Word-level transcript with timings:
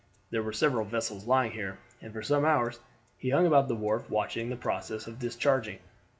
There 0.31 0.41
were 0.41 0.51
several 0.51 0.83
vessels 0.83 1.27
lying 1.27 1.51
here, 1.51 1.77
and 2.01 2.11
for 2.11 2.23
some 2.23 2.43
hours 2.43 2.79
he 3.19 3.29
hung 3.29 3.45
about 3.45 3.67
the 3.67 3.75
wharf 3.75 4.09
watching 4.09 4.49
the 4.49 4.55
process 4.55 5.05
of 5.05 5.19
discharging. 5.19 5.77